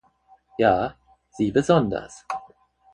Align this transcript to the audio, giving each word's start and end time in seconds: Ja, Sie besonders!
Ja, 0.57 0.95
Sie 1.29 1.51
besonders! 1.51 2.25